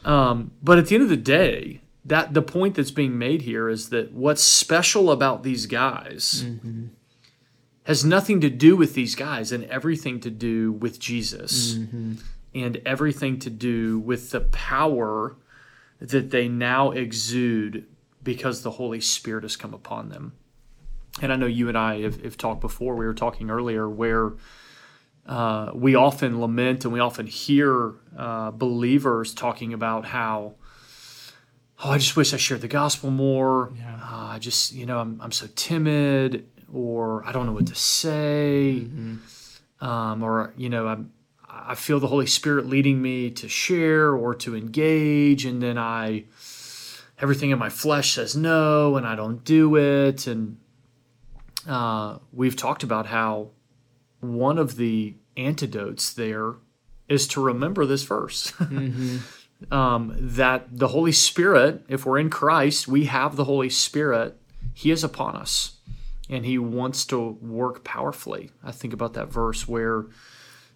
Um, 0.05 0.51
but 0.63 0.79
at 0.79 0.87
the 0.87 0.95
end 0.95 1.03
of 1.03 1.09
the 1.09 1.17
day, 1.17 1.81
that 2.05 2.33
the 2.33 2.41
point 2.41 2.75
that's 2.75 2.91
being 2.91 3.17
made 3.17 3.43
here 3.43 3.69
is 3.69 3.89
that 3.89 4.11
what's 4.11 4.43
special 4.43 5.11
about 5.11 5.43
these 5.43 5.67
guys 5.67 6.43
has 7.83 8.03
nothing 8.03 8.41
to 8.41 8.49
do 8.49 8.75
with 8.75 8.93
these 8.93 9.13
guys 9.15 9.51
and 9.51 9.63
everything 9.65 10.19
to 10.21 10.29
do 10.29 10.71
with 10.73 10.99
Jesus 10.99 11.75
and 12.55 12.81
everything 12.85 13.39
to 13.39 13.49
do 13.49 13.99
with 13.99 14.31
the 14.31 14.41
power 14.41 15.35
that 15.99 16.31
they 16.31 16.47
now 16.49 16.91
exude 16.91 17.85
because 18.23 18.63
the 18.63 18.71
Holy 18.71 18.99
Spirit 18.99 19.43
has 19.43 19.55
come 19.55 19.73
upon 19.73 20.09
them. 20.09 20.33
And 21.21 21.31
I 21.31 21.35
know 21.35 21.45
you 21.45 21.69
and 21.69 21.77
I 21.77 22.01
have, 22.01 22.21
have 22.23 22.37
talked 22.37 22.61
before. 22.61 22.95
We 22.95 23.05
were 23.05 23.13
talking 23.13 23.49
earlier 23.49 23.87
where 23.87 24.33
uh, 25.25 25.71
we 25.73 25.95
often 25.95 26.41
lament 26.41 26.83
and 26.83 26.93
we 26.93 26.99
often 26.99 27.27
hear 27.27 27.93
uh, 28.17 28.51
believers 28.51 29.33
talking 29.33 29.73
about 29.73 30.05
how, 30.05 30.55
oh, 31.83 31.91
I 31.91 31.97
just 31.97 32.17
wish 32.17 32.33
I 32.33 32.37
shared 32.37 32.61
the 32.61 32.67
gospel 32.67 33.11
more. 33.11 33.71
Yeah. 33.77 33.95
Uh, 33.95 34.27
I 34.33 34.39
just, 34.39 34.73
you 34.73 34.85
know, 34.85 34.99
I'm, 34.99 35.21
I'm 35.21 35.31
so 35.31 35.47
timid, 35.55 36.47
or 36.73 37.23
I 37.25 37.31
don't 37.31 37.45
know 37.45 37.53
what 37.53 37.67
to 37.67 37.75
say, 37.75 38.79
um, 39.79 40.23
or 40.23 40.53
you 40.57 40.69
know, 40.69 40.87
I'm, 40.87 41.13
I 41.47 41.75
feel 41.75 41.99
the 41.99 42.07
Holy 42.07 42.25
Spirit 42.25 42.65
leading 42.65 42.99
me 42.99 43.29
to 43.29 43.47
share 43.47 44.15
or 44.15 44.33
to 44.35 44.55
engage, 44.55 45.45
and 45.45 45.61
then 45.61 45.77
I 45.77 46.25
everything 47.21 47.51
in 47.51 47.59
my 47.59 47.69
flesh 47.69 48.13
says 48.13 48.35
no, 48.35 48.97
and 48.97 49.05
I 49.05 49.15
don't 49.15 49.43
do 49.43 49.75
it. 49.75 50.25
And 50.25 50.57
uh, 51.67 52.19
we've 52.31 52.55
talked 52.55 52.83
about 52.83 53.07
how 53.07 53.51
one 54.19 54.57
of 54.57 54.75
the 54.77 55.15
antidotes 55.37 56.13
there 56.13 56.55
is 57.09 57.27
to 57.29 57.41
remember 57.41 57.85
this 57.85 58.03
verse. 58.03 58.53
Mm-hmm. 58.63 59.73
um, 59.73 60.15
that 60.19 60.67
the 60.77 60.89
Holy 60.89 61.11
Spirit, 61.11 61.85
if 61.87 62.05
we're 62.05 62.19
in 62.19 62.29
Christ, 62.29 62.87
we 62.87 63.05
have 63.05 63.35
the 63.35 63.45
Holy 63.45 63.69
Spirit. 63.69 64.37
He 64.73 64.91
is 64.91 65.03
upon 65.03 65.35
us, 65.35 65.77
and 66.29 66.45
He 66.45 66.57
wants 66.57 67.05
to 67.05 67.37
work 67.41 67.83
powerfully. 67.83 68.49
I 68.63 68.71
think 68.71 68.93
about 68.93 69.13
that 69.13 69.31
verse 69.31 69.67
where 69.67 70.07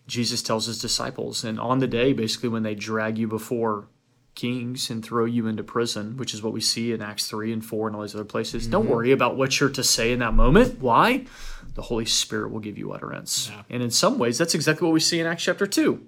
Jesus 0.05 0.41
tells 0.41 0.67
his 0.67 0.79
disciples, 0.79 1.43
and 1.43 1.59
on 1.59 1.79
the 1.79 1.87
day, 1.87 2.13
basically, 2.13 2.49
when 2.49 2.63
they 2.63 2.75
drag 2.75 3.17
you 3.17 3.27
before 3.27 3.89
kings 4.37 4.89
and 4.89 5.03
throw 5.03 5.25
you 5.25 5.47
into 5.47 5.63
prison, 5.63 6.15
which 6.15 6.33
is 6.33 6.41
what 6.41 6.53
we 6.53 6.61
see 6.61 6.93
in 6.93 7.01
Acts 7.01 7.27
3 7.27 7.51
and 7.51 7.65
4 7.65 7.87
and 7.87 7.95
all 7.95 8.03
these 8.03 8.15
other 8.15 8.23
places, 8.23 8.63
mm-hmm. 8.63 8.71
don't 8.71 8.89
worry 8.89 9.11
about 9.11 9.35
what 9.35 9.59
you're 9.59 9.69
to 9.71 9.83
say 9.83 10.13
in 10.13 10.19
that 10.19 10.33
moment. 10.33 10.79
Why? 10.79 11.25
The 11.73 11.81
Holy 11.81 12.05
Spirit 12.05 12.51
will 12.51 12.61
give 12.61 12.77
you 12.77 12.93
utterance. 12.93 13.49
Yeah. 13.51 13.63
And 13.69 13.83
in 13.83 13.91
some 13.91 14.17
ways, 14.17 14.37
that's 14.37 14.55
exactly 14.55 14.85
what 14.85 14.93
we 14.93 15.01
see 15.01 15.19
in 15.19 15.27
Acts 15.27 15.43
chapter 15.43 15.67
2. 15.67 16.01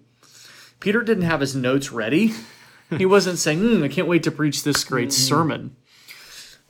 Peter 0.80 1.02
didn't 1.02 1.24
have 1.24 1.42
his 1.42 1.56
notes 1.56 1.92
ready. 1.92 2.34
he 2.98 3.06
wasn't 3.06 3.40
saying, 3.40 3.60
mm, 3.60 3.84
I 3.84 3.90
can't 3.90 4.08
wait 4.08 4.24
to 4.24 4.32
preach 4.32 4.64
this 4.64 4.86
great 4.86 5.10
mm-hmm. 5.10 5.28
sermon. 5.28 5.76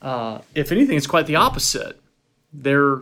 Uh, 0.02 0.40
if 0.56 0.72
anything, 0.72 0.98
it's 0.98 1.08
quite 1.08 1.28
the 1.28 1.36
opposite. 1.36 2.00
They're 2.52 3.02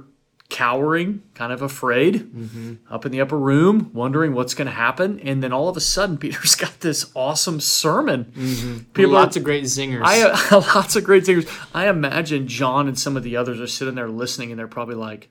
cowering, 0.49 1.21
kind 1.33 1.51
of 1.51 1.61
afraid, 1.61 2.15
mm-hmm. 2.15 2.75
up 2.89 3.05
in 3.05 3.11
the 3.11 3.19
upper 3.19 3.37
room, 3.37 3.91
wondering 3.93 4.33
what's 4.33 4.53
going 4.53 4.67
to 4.67 4.71
happen. 4.73 5.19
And 5.19 5.43
then 5.43 5.51
all 5.51 5.67
of 5.67 5.75
a 5.75 5.81
sudden, 5.81 6.17
Peter's 6.19 6.55
got 6.55 6.79
this 6.79 7.11
awesome 7.15 7.59
sermon. 7.59 8.31
Mm-hmm. 8.35 8.77
People, 8.93 9.13
lots 9.13 9.35
of 9.35 9.43
great 9.43 9.65
zingers. 9.65 10.01
I, 10.03 10.57
lots 10.75 10.95
of 10.95 11.03
great 11.03 11.23
zingers. 11.23 11.49
I 11.73 11.89
imagine 11.89 12.47
John 12.47 12.87
and 12.87 12.97
some 12.97 13.17
of 13.17 13.23
the 13.23 13.35
others 13.35 13.59
are 13.59 13.67
sitting 13.67 13.95
there 13.95 14.09
listening, 14.09 14.51
and 14.51 14.59
they're 14.59 14.67
probably 14.67 14.95
like, 14.95 15.29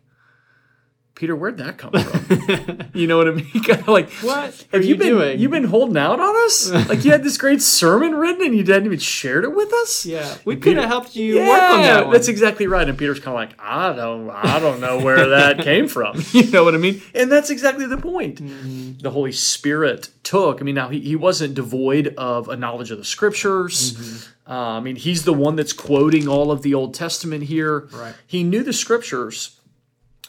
Peter, 1.17 1.35
where'd 1.35 1.57
that 1.57 1.79
come 1.79 1.93
from? 1.93 2.91
you 2.95 3.07
know 3.07 3.17
what 3.17 3.27
I 3.27 3.31
mean? 3.31 3.51
kind 3.65 3.81
of 3.81 3.89
like, 3.89 4.11
what 4.17 4.67
have 4.71 4.85
you, 4.85 4.91
you 4.91 4.97
been 4.97 5.09
doing? 5.09 5.41
You've 5.41 5.51
been 5.51 5.65
holding 5.65 5.97
out 5.97 6.21
on 6.21 6.37
us? 6.45 6.71
like 6.91 7.07
you 7.07 7.11
had 7.11 7.25
this 7.25 7.39
great 7.39 7.63
sermon 7.63 8.15
written 8.15 8.45
and 8.45 8.55
you 8.55 8.63
didn't 8.63 8.85
even 8.85 8.99
shared 8.99 9.45
it 9.45 9.57
with 9.57 9.73
us? 9.73 10.05
Yeah, 10.05 10.37
we 10.45 10.57
could 10.57 10.77
have 10.77 10.85
helped 10.85 11.17
you 11.17 11.37
yeah, 11.37 11.49
work 11.49 11.63
on 11.71 11.83
that. 11.83 12.05
One. 12.05 12.13
That's 12.13 12.29
exactly 12.29 12.67
right. 12.67 12.87
And 12.87 12.99
Peter's 12.99 13.19
kind 13.19 13.29
of 13.29 13.35
like, 13.35 13.59
I 13.59 13.95
don't, 13.95 14.29
I 14.29 14.61
don't 14.61 14.79
know 14.79 15.03
where 15.03 15.31
that 15.31 15.61
came 15.61 15.89
from. 15.89 16.23
You 16.37 16.51
know 16.51 16.65
what 16.65 16.75
I 16.75 16.79
mean? 16.79 17.01
And 17.15 17.33
that's 17.33 17.49
exactly 17.49 17.87
the 17.87 17.97
point. 17.97 18.43
Mm-hmm. 18.43 18.99
The 18.99 19.11
Holy 19.11 19.33
Spirit 19.33 20.11
took. 20.23 20.61
I 20.61 20.65
mean, 20.65 20.75
now 20.75 20.91
he, 20.91 21.01
he 21.01 21.17
wasn't 21.17 21.55
devoid 21.55 22.15
of 22.19 22.51
a 22.51 22.57
knowledge 22.57 22.91
of 22.91 22.99
the 22.99 23.05
Scriptures. 23.05 23.95
Mm-hmm. 23.95 24.53
Uh, 24.53 24.77
I 24.77 24.81
mean, 24.81 24.97
he's 24.97 25.25
the 25.25 25.33
one 25.33 25.57
that's 25.57 25.73
quoting 25.73 26.29
all 26.29 26.53
of 26.53 26.61
the 26.61 26.75
Old 26.75 26.93
Testament 26.93 27.45
here. 27.45 27.89
Right. 27.91 28.15
He 28.27 28.45
knew 28.45 28.63
the 28.63 28.75
Scriptures 28.75 29.56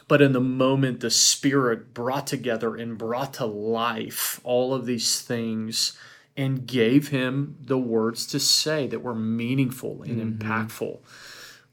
but 0.07 0.21
in 0.21 0.31
the 0.31 0.41
moment, 0.41 1.01
the 1.01 1.09
Spirit 1.09 1.93
brought 1.93 2.27
together 2.27 2.75
and 2.75 2.97
brought 2.97 3.33
to 3.35 3.45
life 3.45 4.39
all 4.43 4.73
of 4.73 4.85
these 4.85 5.21
things 5.21 5.97
and 6.37 6.67
gave 6.67 7.09
him 7.09 7.57
the 7.59 7.77
words 7.77 8.25
to 8.27 8.39
say 8.39 8.87
that 8.87 9.01
were 9.01 9.15
meaningful 9.15 10.03
and 10.03 10.21
mm-hmm. 10.21 10.47
impactful. 10.47 10.99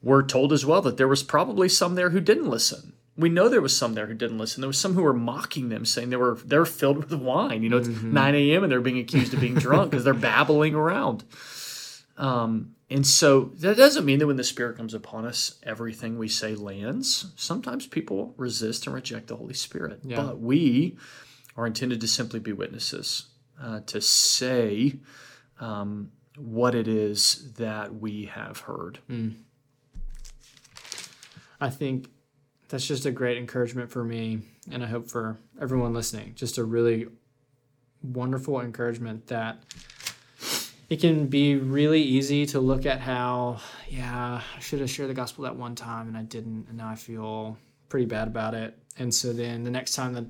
We're 0.02 0.22
told 0.22 0.52
as 0.52 0.66
well 0.66 0.82
that 0.82 0.96
there 0.96 1.08
was 1.08 1.22
probably 1.22 1.68
some 1.68 1.94
there 1.94 2.10
who 2.10 2.20
didn't 2.20 2.48
listen. 2.48 2.94
We 3.16 3.28
know 3.28 3.48
there 3.48 3.60
was 3.60 3.76
some 3.76 3.94
there 3.94 4.06
who 4.06 4.14
didn't 4.14 4.38
listen. 4.38 4.60
There 4.60 4.68
was 4.68 4.78
some 4.78 4.94
who 4.94 5.02
were 5.02 5.14
mocking 5.14 5.68
them, 5.68 5.84
saying 5.84 6.10
they 6.10 6.16
were 6.16 6.34
they're 6.44 6.64
filled 6.64 6.96
with 6.96 7.12
wine. 7.12 7.62
You 7.62 7.68
know, 7.68 7.76
it's 7.76 7.88
mm-hmm. 7.88 8.12
9 8.12 8.34
a.m. 8.34 8.64
and 8.64 8.72
they're 8.72 8.80
being 8.80 8.98
accused 8.98 9.32
of 9.32 9.40
being 9.40 9.54
drunk 9.54 9.90
because 9.90 10.04
they're 10.04 10.14
babbling 10.14 10.74
around. 10.74 11.24
Um, 12.16 12.74
and 12.90 13.06
so 13.06 13.50
that 13.56 13.76
doesn't 13.76 14.04
mean 14.04 14.18
that 14.20 14.26
when 14.26 14.36
the 14.36 14.44
Spirit 14.44 14.76
comes 14.76 14.94
upon 14.94 15.24
us, 15.24 15.58
everything 15.62 16.18
we 16.18 16.28
say 16.28 16.54
lands. 16.54 17.32
Sometimes 17.36 17.86
people 17.86 18.34
resist 18.36 18.86
and 18.86 18.94
reject 18.94 19.28
the 19.28 19.36
Holy 19.36 19.54
Spirit. 19.54 20.00
Yeah. 20.04 20.16
But 20.16 20.40
we 20.40 20.96
are 21.56 21.66
intended 21.66 22.00
to 22.02 22.08
simply 22.08 22.40
be 22.40 22.52
witnesses, 22.52 23.26
uh, 23.60 23.80
to 23.86 24.00
say 24.00 24.96
um, 25.60 26.12
what 26.36 26.74
it 26.74 26.86
is 26.86 27.52
that 27.54 27.94
we 27.94 28.26
have 28.26 28.60
heard. 28.60 28.98
Mm. 29.08 29.36
I 31.60 31.70
think 31.70 32.10
that's 32.68 32.86
just 32.86 33.06
a 33.06 33.10
great 33.10 33.38
encouragement 33.38 33.90
for 33.90 34.04
me, 34.04 34.40
and 34.70 34.84
I 34.84 34.86
hope 34.86 35.08
for 35.08 35.38
everyone 35.60 35.94
listening. 35.94 36.34
Just 36.34 36.58
a 36.58 36.64
really 36.64 37.06
wonderful 38.02 38.60
encouragement 38.60 39.28
that 39.28 39.58
it 40.88 41.00
can 41.00 41.26
be 41.26 41.56
really 41.56 42.02
easy 42.02 42.46
to 42.46 42.60
look 42.60 42.86
at 42.86 43.00
how, 43.00 43.60
yeah, 43.88 44.40
I 44.56 44.60
should 44.60 44.80
have 44.80 44.90
shared 44.90 45.10
the 45.10 45.14
gospel 45.14 45.44
that 45.44 45.56
one 45.56 45.74
time 45.74 46.08
and 46.08 46.16
I 46.16 46.22
didn't, 46.22 46.66
and 46.68 46.76
now 46.76 46.88
I 46.88 46.94
feel 46.94 47.56
pretty 47.88 48.06
bad 48.06 48.28
about 48.28 48.54
it. 48.54 48.78
And 48.98 49.14
so 49.14 49.32
then 49.32 49.64
the 49.64 49.70
next 49.70 49.94
time 49.94 50.12
the 50.12 50.28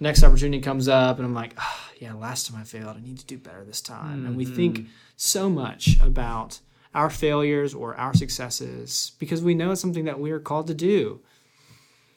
next 0.00 0.22
opportunity 0.22 0.62
comes 0.62 0.88
up, 0.88 1.18
and 1.18 1.26
I'm 1.26 1.34
like, 1.34 1.54
oh, 1.58 1.80
yeah, 1.98 2.14
last 2.14 2.48
time 2.48 2.60
I 2.60 2.64
failed, 2.64 2.96
I 2.96 3.00
need 3.00 3.18
to 3.18 3.26
do 3.26 3.38
better 3.38 3.64
this 3.64 3.80
time. 3.80 4.18
Mm-hmm. 4.18 4.26
And 4.26 4.36
we 4.36 4.44
think 4.44 4.78
mm-hmm. 4.78 4.90
so 5.16 5.50
much 5.50 6.00
about 6.00 6.60
our 6.94 7.10
failures 7.10 7.74
or 7.74 7.94
our 7.96 8.14
successes 8.14 9.12
because 9.18 9.42
we 9.42 9.54
know 9.54 9.72
it's 9.72 9.80
something 9.80 10.06
that 10.06 10.20
we 10.20 10.30
are 10.30 10.40
called 10.40 10.68
to 10.68 10.74
do, 10.74 11.20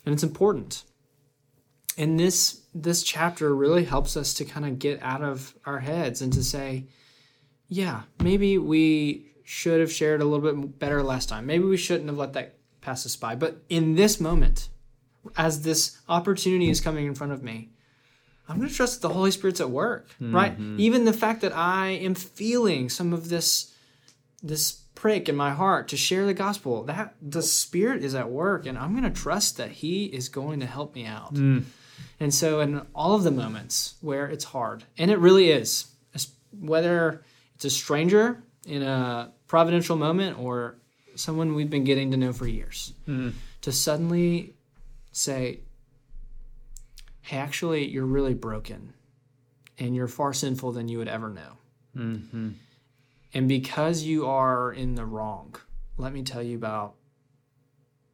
and 0.06 0.14
it's 0.14 0.24
important. 0.24 0.84
And 1.98 2.20
this 2.20 2.62
this 2.74 3.04
chapter 3.04 3.54
really 3.54 3.84
helps 3.84 4.16
us 4.16 4.34
to 4.36 4.46
kind 4.46 4.66
of 4.66 4.80
get 4.80 5.02
out 5.04 5.22
of 5.22 5.54
our 5.66 5.80
heads 5.80 6.22
and 6.22 6.32
to 6.34 6.44
say, 6.44 6.86
yeah, 7.72 8.02
maybe 8.22 8.58
we 8.58 9.32
should 9.46 9.80
have 9.80 9.92
shared 9.92 10.22
a 10.22 10.26
little 10.26 10.54
bit 10.54 10.78
better 10.78 11.02
last 11.02 11.30
time. 11.30 11.46
Maybe 11.46 11.64
we 11.64 11.78
shouldn't 11.78 12.10
have 12.10 12.18
let 12.18 12.34
that 12.34 12.58
pass 12.82 13.06
us 13.06 13.16
by. 13.16 13.36
But 13.36 13.64
in 13.70 13.96
this 13.96 14.20
moment, 14.20 14.68
as 15.38 15.62
this 15.62 15.98
opportunity 16.10 16.70
is 16.70 16.82
coming 16.82 17.08
in 17.08 17.16
front 17.16 17.32
of 17.32 17.42
me, 17.42 17.70
I'm 18.50 18.58
going 18.58 18.68
to 18.68 18.76
trust 18.76 19.02
that 19.02 19.08
the 19.08 19.14
Holy 19.14 19.32
Spirit's 19.32 19.62
at 19.62 19.70
work, 19.70 20.10
mm-hmm. 20.16 20.36
right? 20.36 20.60
Even 20.78 21.06
the 21.06 21.14
fact 21.14 21.40
that 21.42 21.56
I 21.56 21.92
am 21.92 22.14
feeling 22.14 22.90
some 22.90 23.14
of 23.14 23.30
this 23.30 23.74
this 24.44 24.82
prick 24.94 25.30
in 25.30 25.36
my 25.36 25.52
heart 25.52 25.88
to 25.90 25.98
share 25.98 26.26
the 26.26 26.34
gospel, 26.34 26.84
that 26.84 27.16
the 27.22 27.42
Spirit 27.42 28.04
is 28.04 28.16
at 28.16 28.30
work 28.30 28.66
and 28.66 28.78
I'm 28.78 28.92
going 28.92 29.12
to 29.12 29.22
trust 29.22 29.56
that 29.58 29.72
he 29.72 30.06
is 30.06 30.28
going 30.28 30.60
to 30.60 30.66
help 30.66 30.94
me 30.94 31.06
out. 31.06 31.36
Mm. 31.36 31.64
And 32.20 32.34
so 32.34 32.60
in 32.60 32.82
all 32.94 33.16
of 33.16 33.24
the 33.24 33.32
moments 33.32 33.96
where 34.02 34.28
it's 34.28 34.44
hard, 34.44 34.84
and 34.98 35.10
it 35.10 35.20
really 35.20 35.52
is, 35.52 35.86
whether 36.52 37.24
it's 37.62 37.76
a 37.76 37.78
stranger 37.78 38.42
in 38.66 38.82
a 38.82 39.32
providential 39.46 39.96
moment 39.96 40.40
or 40.40 40.78
someone 41.14 41.54
we've 41.54 41.70
been 41.70 41.84
getting 41.84 42.10
to 42.10 42.18
know 42.18 42.34
for 42.34 42.48
years 42.48 42.94
mm. 43.08 43.32
to 43.62 43.72
suddenly 43.72 44.56
say 45.12 45.60
hey 47.22 47.38
actually 47.38 47.88
you're 47.88 48.04
really 48.04 48.34
broken 48.34 48.94
and 49.78 49.96
you're 49.96 50.08
far 50.08 50.34
sinful 50.34 50.72
than 50.72 50.88
you 50.88 50.98
would 50.98 51.08
ever 51.08 51.30
know 51.30 51.58
mm-hmm. 51.96 52.50
and 53.36 53.48
because 53.48 54.02
you 54.02 54.26
are 54.26 54.74
in 54.74 54.96
the 54.96 55.06
wrong 55.06 55.54
let 55.98 56.12
me 56.14 56.24
tell 56.24 56.42
you 56.42 56.58
about 56.58 56.96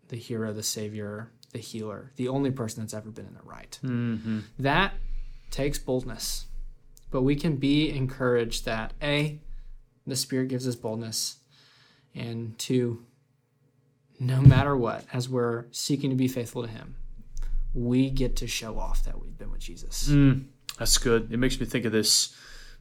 the 0.10 0.18
hero 0.18 0.52
the 0.52 0.64
savior 0.64 1.32
the 1.54 1.60
healer 1.60 2.12
the 2.18 2.28
only 2.28 2.52
person 2.52 2.84
that's 2.84 2.94
ever 2.94 3.12
been 3.12 3.28
in 3.28 3.34
the 3.34 3.50
right 3.50 3.80
mm-hmm. 3.82 4.40
that 4.60 4.94
takes 5.52 5.80
boldness 5.80 6.47
but 7.12 7.22
we 7.22 7.36
can 7.36 7.56
be 7.56 7.90
encouraged 7.90 8.66
that 8.66 8.94
A, 9.02 9.40
the 10.06 10.16
Spirit 10.16 10.50
gives 10.50 10.68
us 10.68 10.76
boldness, 10.76 11.38
and 12.16 12.58
two, 12.58 13.06
no 14.20 14.42
matter 14.42 14.76
what, 14.76 15.06
as 15.14 15.30
we're 15.30 15.66
seeking 15.72 16.10
to 16.10 16.16
be 16.16 16.28
faithful 16.28 16.64
to 16.64 16.70
Him, 16.70 16.96
we 17.74 18.10
get 18.10 18.36
to 18.38 18.48
show 18.48 18.80
off 18.80 19.04
that 19.04 19.22
we've 19.22 19.38
been 19.38 19.52
with 19.52 19.62
Jesus. 19.62 20.10
Mm, 20.10 20.46
that's 20.80 20.98
good. 20.98 21.32
It 21.32 21.38
makes 21.38 21.60
me 21.60 21.66
think 21.66 21.86
of 21.86 21.92
this 21.92 22.36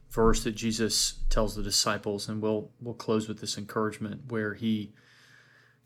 verse 0.09 0.43
that 0.43 0.55
Jesus 0.55 1.19
tells 1.29 1.55
the 1.55 1.63
disciples, 1.63 2.27
and 2.29 2.41
we'll 2.41 2.71
we'll 2.81 2.93
close 2.93 3.27
with 3.27 3.39
this 3.39 3.57
encouragement 3.57 4.29
where 4.29 4.53
he 4.53 4.93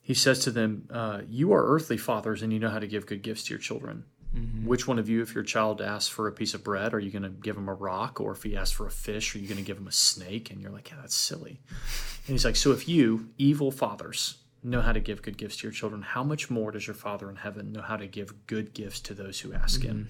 he 0.02 0.14
says 0.14 0.40
to 0.40 0.52
them, 0.52 0.88
uh, 0.90 1.22
"You 1.28 1.54
are 1.54 1.66
earthly 1.66 1.98
fathers, 1.98 2.42
and 2.42 2.54
you 2.54 2.60
know 2.60 2.70
how 2.70 2.80
to 2.80 2.88
give 2.88 3.06
good 3.06 3.22
gifts 3.22 3.44
to 3.46 3.54
your 3.54 3.60
children. 3.60 4.06
Mm-hmm. 4.36 4.66
Which 4.66 4.88
one 4.88 4.98
of 4.98 5.10
you, 5.10 5.22
if 5.22 5.36
your 5.36 5.44
child 5.44 5.82
asks 5.82 6.08
for 6.08 6.28
a 6.28 6.32
piece 6.32 6.54
of 6.54 6.64
bread, 6.64 6.94
are 6.94 7.00
you 7.00 7.12
going 7.12 7.24
to 7.24 7.30
give 7.30 7.58
him 7.58 7.68
a 7.68 7.74
rock? 7.74 8.22
Or 8.22 8.32
if 8.32 8.44
he 8.44 8.56
asks 8.56 8.72
for 8.72 8.88
a 8.88 8.92
fish, 8.92 9.36
are 9.36 9.40
you 9.40 9.48
going 9.48 9.58
to 9.58 9.64
give 9.64 9.78
him 9.78 9.88
a 9.88 9.92
snake? 9.92 10.52
And 10.52 10.62
you're 10.62 10.72
like, 10.72 10.90
yeah, 10.90 10.98
that's 11.02 11.16
silly. 11.16 11.60
And 11.70 12.34
he's 12.34 12.46
like, 12.46 12.56
so 12.56 12.72
if 12.72 12.88
you, 12.88 13.30
evil 13.38 13.72
fathers, 13.72 14.38
know 14.64 14.82
how 14.82 14.94
to 14.94 15.00
give 15.00 15.22
good 15.22 15.38
gifts 15.38 15.58
to 15.58 15.64
your 15.64 15.74
children, 15.74 16.02
how 16.02 16.24
much 16.24 16.50
more 16.50 16.72
does 16.72 16.88
your 16.88 16.94
Father 16.94 17.30
in 17.30 17.36
heaven 17.36 17.72
know 17.72 17.82
how 17.82 17.98
to 17.98 18.08
give 18.08 18.48
good 18.48 18.74
gifts 18.74 19.00
to 19.02 19.14
those 19.14 19.40
who 19.40 19.54
ask 19.54 19.82
mm-hmm. 19.82 19.90
him? 19.90 20.10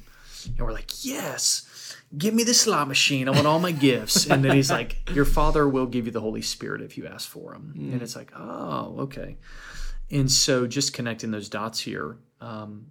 And 0.58 0.60
we're 0.66 0.74
like, 0.74 1.06
yes, 1.06 1.96
give 2.18 2.34
me 2.34 2.44
the 2.44 2.54
slot 2.54 2.88
machine. 2.88 3.28
I 3.28 3.32
want 3.32 3.46
all 3.46 3.60
my 3.60 3.72
gifts. 3.72 4.26
And 4.26 4.44
then 4.44 4.56
he's 4.56 4.72
like, 4.72 5.10
your 5.14 5.26
Father 5.26 5.68
will 5.68 5.86
give 5.86 6.06
you 6.06 6.12
the 6.12 6.22
Holy 6.22 6.42
Spirit 6.42 6.82
if 6.82 6.98
you 6.98 7.08
ask 7.08 7.30
for 7.30 7.54
him. 7.54 7.74
Mm-hmm. 7.76 7.94
And 7.94 8.02
it's 8.02 8.16
like, 8.16 8.32
oh, 8.36 8.96
okay. 9.02 9.38
And 10.10 10.32
so 10.32 10.68
just 10.68 10.94
connecting 10.94 11.32
those 11.32 11.48
dots 11.48 11.80
here. 11.80 12.18
Um, 12.40 12.88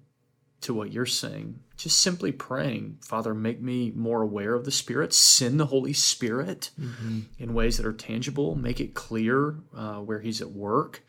to 0.63 0.75
what 0.75 0.93
you're 0.93 1.07
saying. 1.07 1.61
Just 1.77 2.01
simply 2.01 2.33
praying, 2.33 2.99
Father, 3.01 3.35
make 3.35 3.61
me 3.61 3.93
more 3.95 4.23
aware 4.23 4.55
of 4.55 4.65
the 4.65 4.71
Spirit. 4.71 5.15
Send 5.15 5.59
the 5.59 5.67
Holy 5.67 5.95
Spirit 5.95 6.71
mm-hmm. 6.79 7.21
in 7.39 7.55
ways 7.55 7.79
that 7.79 7.87
are 7.87 7.93
tangible. 7.93 8.55
Make 8.55 8.81
it 8.81 8.95
clear 8.95 9.57
uh, 9.75 9.97
where 9.97 10.21
He's 10.21 10.43
at 10.43 10.51
work. 10.51 11.03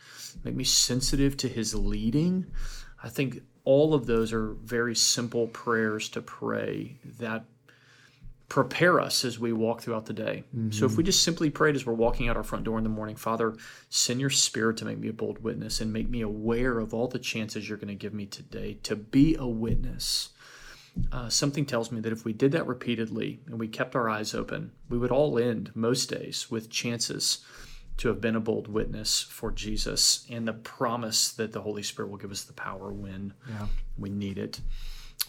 Make 0.44 0.56
me 0.56 0.64
sensitive 0.64 1.36
to 1.38 1.50
His 1.50 1.76
leading. 1.76 2.48
I 3.04 3.10
think 3.10 3.42
all 3.64 3.94
of 3.94 4.06
those 4.06 4.34
are 4.34 4.54
very 4.54 4.96
simple 4.96 5.48
prayers 5.48 6.10
to 6.10 6.22
pray 6.22 6.98
that 7.20 7.46
prepare 8.52 9.00
us 9.00 9.24
as 9.24 9.40
we 9.40 9.54
walk 9.54 9.80
throughout 9.80 10.08
the 10.08 10.14
day. 10.14 10.44
Mm-hmm. 10.54 10.72
So 10.72 10.86
if 10.86 10.98
we 10.98 11.04
just 11.04 11.24
simply 11.24 11.50
prayed 11.50 11.74
as 11.78 11.86
we're 11.86 11.94
walking 11.94 12.28
out 12.28 12.36
our 12.36 12.44
front 12.44 12.66
door 12.66 12.78
in 12.78 12.84
the 12.84 12.90
morning, 12.90 13.16
Father, 13.16 13.56
send 13.88 14.20
your 14.20 14.30
spirit 14.30 14.76
to 14.76 14.86
make 14.86 14.98
me 14.98 15.08
a 15.08 15.14
bold 15.14 15.42
witness 15.42 15.80
and 15.80 15.94
make 15.94 16.10
me 16.10 16.20
aware 16.20 16.78
of 16.78 16.94
all 16.94 17.08
the 17.08 17.18
chances 17.18 17.70
you're 17.70 17.78
going 17.78 17.88
to 17.88 17.96
give 17.96 18.14
me 18.14 18.26
today 18.26 18.78
to 18.84 18.98
be 18.98 19.38
a 19.40 19.48
witness. 19.48 20.32
Uh, 21.14 21.30
something 21.30 21.66
tells 21.66 21.94
me 21.94 22.02
that 22.02 22.12
if 22.12 22.26
we 22.26 22.34
did 22.34 22.52
that 22.52 22.68
repeatedly 22.68 23.40
and 23.46 23.58
we 23.58 23.70
kept 23.70 23.96
our 23.96 24.10
eyes 24.10 24.36
open, 24.36 24.74
we 24.90 24.98
would 24.98 25.12
all 25.12 25.40
end 25.40 25.72
most 25.74 26.10
days 26.10 26.52
with 26.52 26.70
chances 26.70 27.46
to 27.96 28.10
have 28.10 28.20
been 28.20 28.36
a 28.36 28.42
bold 28.42 28.68
witness 28.68 29.22
for 29.22 29.52
Jesus 29.52 30.26
and 30.30 30.46
the 30.46 30.52
promise 30.52 31.32
that 31.32 31.54
the 31.54 31.62
Holy 31.62 31.84
Spirit 31.84 32.12
will 32.12 32.18
give 32.18 32.32
us 32.32 32.44
the 32.44 32.52
power 32.52 32.92
when 32.92 33.34
yeah. 33.48 33.68
we 33.98 34.10
need 34.10 34.38
it 34.38 34.60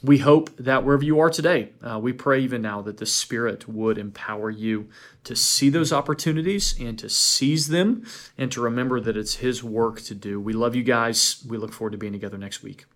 we 0.02 0.18
hope 0.18 0.56
that 0.56 0.84
wherever 0.84 1.04
you 1.04 1.20
are 1.20 1.30
today, 1.30 1.70
uh, 1.82 1.98
we 1.98 2.12
pray 2.12 2.40
even 2.40 2.60
now 2.60 2.82
that 2.82 2.96
the 2.96 3.06
Spirit 3.06 3.68
would 3.68 3.98
empower 3.98 4.50
you 4.50 4.88
to 5.24 5.36
see 5.36 5.70
those 5.70 5.92
opportunities 5.92 6.74
and 6.80 6.98
to 6.98 7.08
seize 7.08 7.68
them 7.68 8.04
and 8.36 8.50
to 8.50 8.60
remember 8.60 9.00
that 9.00 9.16
it's 9.16 9.36
His 9.36 9.62
work 9.62 10.00
to 10.02 10.14
do. 10.14 10.40
We 10.40 10.52
love 10.52 10.74
you 10.74 10.82
guys. 10.82 11.44
We 11.48 11.56
look 11.56 11.72
forward 11.72 11.92
to 11.92 11.98
being 11.98 12.12
together 12.12 12.38
next 12.38 12.62
week. 12.62 12.86